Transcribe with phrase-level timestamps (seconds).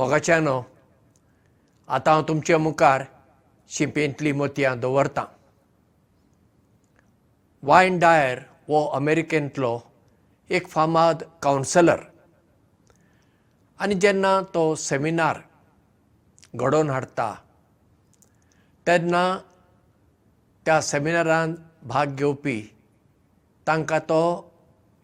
[0.00, 0.56] मोगाच्यानो
[1.94, 3.02] आतां हांव तुमचे मुखार
[3.68, 5.24] शिंपेंतलीं मोतयां दवरतां.
[7.62, 9.72] वायन डायर हो अमेरिकेंतलो
[10.50, 12.00] एक फामाद कावन्सलर
[13.80, 15.40] आनी जेन्ना तो सेमिनार
[16.56, 17.28] घडोवन हाडटा
[18.86, 19.24] तेन्ना
[20.66, 21.56] त्या सेमिनारांत
[21.92, 22.58] भाग घेवपी
[23.66, 24.22] तांकां तो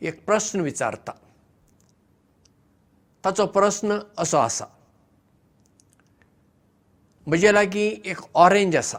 [0.01, 1.13] एक प्रस्न विचारता.
[3.25, 4.67] ताचो प्रस्न असो आसा
[7.27, 8.99] म्हजे लागीं एक ऑरेंज आसा.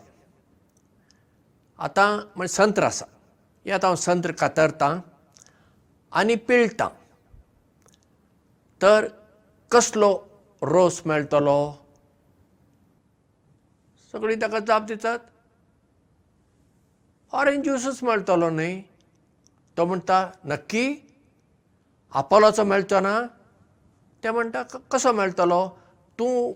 [1.77, 3.05] आतां म्हणजे संत्र आसा.
[3.66, 4.99] हे आतां हांव संत्र कातरतां
[6.12, 6.90] आनी पिळटां.
[8.82, 9.07] तर
[9.71, 10.24] कसलो
[10.62, 11.74] रोस मेळटलो?
[14.12, 15.20] सगळीं ताका जाप दितात.
[17.32, 18.82] ऑरेंज ज्यूसच मेळटलो न्हय?
[19.77, 20.96] तो म्हणटा नक्की?
[22.12, 23.21] आपोलाचो मेळचो ना?
[24.24, 25.70] ते म्हणटा कसो मेळटलो?
[26.20, 26.54] तूं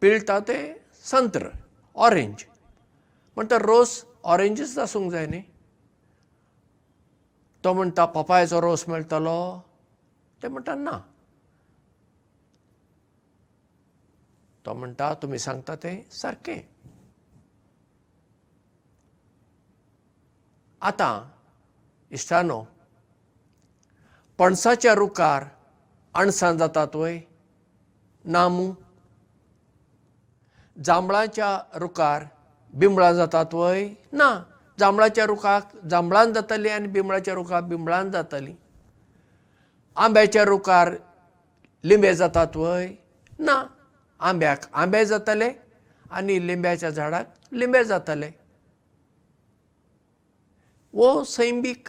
[0.00, 1.48] पिळटा ते संत्र
[1.94, 2.44] ऑरेंज
[3.36, 5.42] म्हणटा रोस ऑरेंजच आसूंक जाय न्ही?
[7.64, 9.60] तो म्हणटा पपायाचो रोस मेळटलो.
[10.42, 10.98] ते म्हणटा ना.
[14.66, 16.60] तो म्हणटा तुमी सांगता तें सारकें.
[20.80, 21.30] आतां
[22.10, 22.64] इश्टानो
[24.38, 25.44] पणसाच्या रुखार
[26.14, 27.20] अणसां जातात वय.
[28.24, 28.72] ना मू
[30.84, 32.24] जांबळाच्या रुखार
[32.74, 33.88] बिंबळां जातात वय?
[34.12, 34.42] ना.
[34.78, 38.54] जांबळाच्या रुखाक जांबळान जातालीं आनी बिंबळाच्या रुखाक बिंबळान जातालीं.
[39.96, 40.94] आंब्याच्या रुखार
[41.84, 42.94] लिंबे जातात वय?
[43.38, 43.66] ना.
[44.20, 45.52] आंब्याक आंबे जाताले
[46.10, 48.30] आनी लिंब्याच्या झाडाक लिंबे जाताले.
[50.92, 51.88] वो सैमीक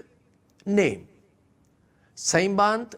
[0.65, 1.05] नेम.
[2.17, 2.95] सैमांत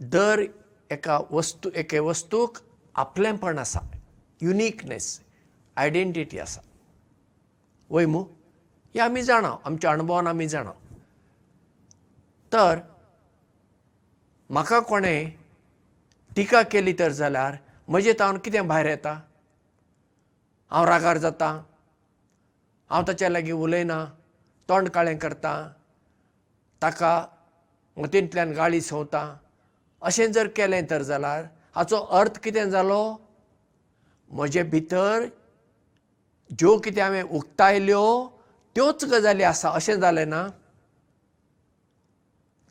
[0.00, 0.42] दर
[0.90, 2.58] एका वस्तू एके वस्तूक
[2.94, 3.80] आपलेंपण आसा
[4.44, 5.06] युनिकनेस
[5.76, 6.60] आयडेंटिटी आसा.
[7.90, 8.22] वय मू?
[8.94, 10.72] हें आमी जाणा आमच्या अणभवान आमी जाणा
[12.52, 12.78] तर
[14.50, 15.30] म्हाका कोणें
[16.36, 17.56] टिका केली तर जाल्यार
[17.88, 19.20] म्हजे तावन कितें भायर येता?
[20.70, 21.48] हांव रागार जाता?
[22.90, 24.04] हांव ताच्या लागीं उलयना
[24.68, 25.54] तोंड काळें करता
[26.82, 27.14] ताका
[27.96, 29.36] मतींतल्यान गाळी सोंवता.
[30.02, 31.44] अशें जर केलें तर जाल्यार
[31.74, 33.02] हाचो अर्थ कितें जालो
[34.30, 35.28] म्हजे भितर
[36.50, 38.04] ज्यो कितें हांवें उक्तायल्यो
[38.74, 39.68] त्योच गजाली आसा.
[39.68, 40.42] अशें जालें ना?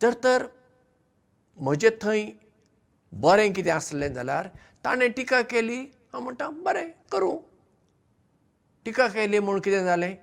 [0.02, 0.46] जर तर
[1.58, 2.24] म्हजें थंय
[3.14, 4.48] बरें कितें आसलें जाल्यार
[4.84, 5.80] ताणें टिका केली.
[6.14, 7.38] हांव म्हणटा बरें करूं.
[8.86, 10.16] टिका केली म्हूण कितें जालें?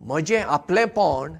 [0.00, 1.36] म्हजें आपलेंपण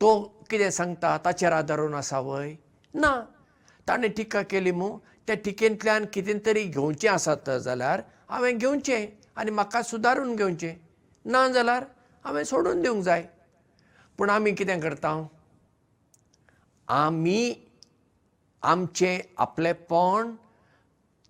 [0.00, 0.10] तो
[0.50, 2.54] कितें सांगता ताचेर आदारून आसा वय?
[2.94, 3.12] ना.
[3.88, 4.98] ताणें टिका केली म्हूण
[5.30, 10.74] त्या टिकेंतल्यान कितें तरी घेवचें आसत जाल्यार हांवें घेवचें आनी म्हाका सुदारून घेवचें.
[11.24, 11.84] ना जाल्यार
[12.24, 13.22] हांवें सोडून दिवंक जाय.
[14.18, 15.12] पूण आमी कितें करता?
[16.88, 17.54] आमी
[18.62, 20.34] आमचें आपलेंपण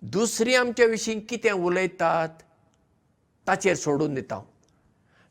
[0.01, 2.41] दुसरीं आमचे विशीं कितें उलयतात
[3.47, 4.41] ताचेर सोडून दिता.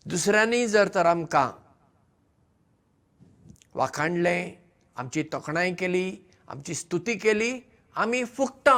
[0.07, 1.51] दुसऱ्यांनी जर तर आमकां
[3.75, 4.53] वाखाणलें
[4.97, 6.17] आमची तोखणाय केली
[6.49, 7.53] आमची स्तुती केली
[7.97, 8.75] आमी फुगता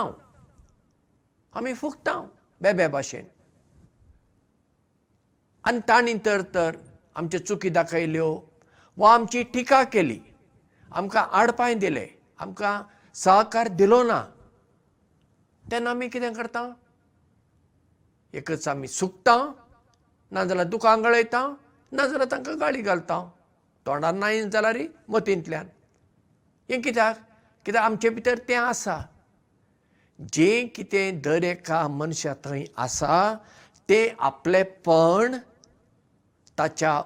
[1.55, 2.13] आमी फुगता
[2.61, 3.27] बेबे भाशेन.
[5.65, 6.77] आनी तांणी तर तर
[7.17, 8.29] आमच्यो चुकी दाखयल्यो
[8.99, 10.19] वा आमची टिका केली.
[10.93, 12.09] आमकां आडपाय दिलें.
[12.39, 12.83] आमकां
[13.15, 14.21] सहकार दिलो ना.
[15.71, 16.63] तेन्ना आमी कितें करता?
[18.35, 19.37] एकच आमी सुकता
[20.33, 21.43] नाजाल्यार दुकां गळयता
[21.93, 23.19] नाजाल्यार तांकां गाळी घालता.
[23.87, 24.77] तोंडार नाय जाल्यार
[25.09, 25.67] मतींतल्यान.
[26.71, 27.17] हें कित्याक?
[27.65, 29.01] कित्याक आमचे भितर तें आसा
[30.19, 33.35] जें कितें दर एका मनशा थंय आसा
[33.89, 35.37] तें आपलेंपण
[36.59, 37.03] ताच्या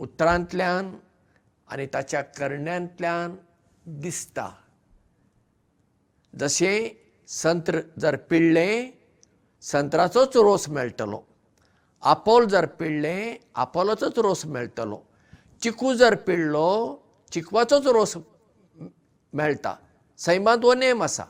[0.00, 0.94] उतरांतल्यान
[1.68, 3.36] आनी ताच्या करण्यांतल्यान
[4.00, 4.48] दिसता.
[6.34, 6.88] जशें
[7.28, 8.90] संत्र जर पिळ्ळें
[9.62, 11.20] संत्राचोच रोस मेळटलो.
[12.02, 15.00] आपोल जर पिळ्ळें आपोलाचोच रोस मेळटलो.
[15.62, 16.96] चिकू जर पिळ्ळो
[17.32, 18.16] चिकवाचोच रोस
[19.32, 19.74] मेळटा.
[20.18, 21.24] सैमांत हो नेम आसा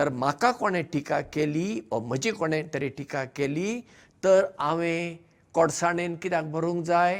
[0.00, 3.80] तर म्हाका कोणें टिका केली वा म्हजी कोणें तरी टिका केली
[4.24, 5.16] तर हांवें
[5.54, 7.16] कोडसाणेन कित्याक भरूंक जाय?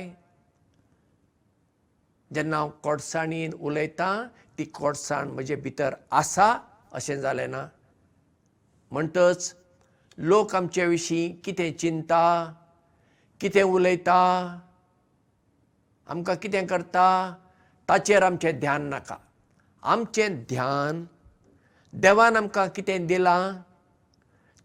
[2.35, 4.15] जेन्ना हांव कोडसाणीन उलयतां
[4.59, 6.49] ती कोडसाण म्हजे भितर आसा
[6.93, 7.67] अशें जालें ना.
[8.91, 9.55] म्हणटच
[10.19, 12.25] लोक आमचे विशीं कितें चिंता
[13.41, 14.21] कितें उलयता
[16.09, 17.07] आमकां कितें करता
[17.89, 19.17] ताचेर आमचें ध्यान नाका.
[19.83, 21.05] आमचें ध्यान
[21.93, 23.41] देवान आमकां कितें दिलां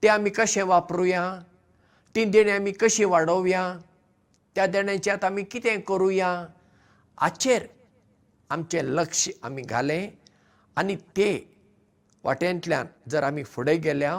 [0.01, 1.24] तें आमी कशें वापरुया
[2.16, 3.63] ती देणी आमी कशी वाडोवया
[4.56, 6.30] त्या देण्याच्यात आमी कितें करुया
[7.22, 7.66] हाचेर
[8.51, 10.07] आमचें लक्ष आमी घालें
[10.77, 11.30] आनी ते
[12.24, 14.16] वाटेंतल्यान जर आमी फुडें गेल्या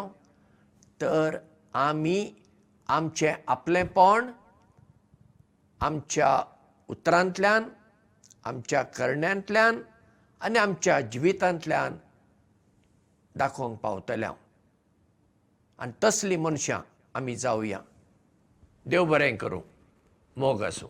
[1.01, 1.37] तर
[1.87, 2.19] आमी
[2.97, 4.31] आमचें आपलेंपण
[5.87, 6.31] आमच्या
[6.89, 7.69] उतरांतल्यान
[8.51, 9.81] आमच्या करण्यांतल्यान
[10.41, 11.97] आनी आमच्या जिवितांतल्यान
[13.37, 14.33] दाखोवंक पावतल्या
[15.79, 16.81] आनी तसलीं मनशां
[17.15, 17.81] आमी जावया
[18.87, 19.61] देव बरें करूं.
[20.37, 20.89] मोग आसूं